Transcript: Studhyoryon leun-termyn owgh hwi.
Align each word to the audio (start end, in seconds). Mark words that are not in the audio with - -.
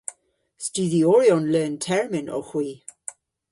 Studhyoryon 0.65 1.45
leun-termyn 1.53 2.33
owgh 2.37 2.51
hwi. 2.57 2.69